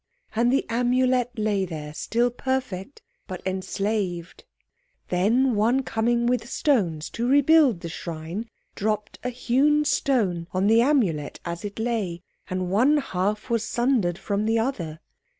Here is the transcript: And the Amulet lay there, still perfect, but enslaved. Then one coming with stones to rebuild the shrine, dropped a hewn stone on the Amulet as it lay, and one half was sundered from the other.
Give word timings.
And 0.35 0.51
the 0.51 0.65
Amulet 0.67 1.37
lay 1.37 1.63
there, 1.63 1.93
still 1.93 2.31
perfect, 2.31 3.03
but 3.27 3.39
enslaved. 3.45 4.45
Then 5.09 5.53
one 5.53 5.83
coming 5.83 6.25
with 6.25 6.49
stones 6.49 7.07
to 7.11 7.27
rebuild 7.27 7.81
the 7.81 7.87
shrine, 7.89 8.49
dropped 8.73 9.19
a 9.23 9.29
hewn 9.29 9.85
stone 9.85 10.47
on 10.53 10.65
the 10.65 10.81
Amulet 10.81 11.39
as 11.45 11.63
it 11.63 11.77
lay, 11.77 12.23
and 12.49 12.71
one 12.71 12.97
half 12.97 13.51
was 13.51 13.63
sundered 13.63 14.17
from 14.17 14.47
the 14.47 14.57
other. 14.57 14.99